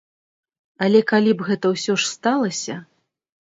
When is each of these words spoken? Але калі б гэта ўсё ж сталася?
Але 0.85 1.01
калі 1.11 1.31
б 1.41 1.47
гэта 1.51 1.71
ўсё 1.75 1.93
ж 2.05 2.11
сталася? 2.15 2.79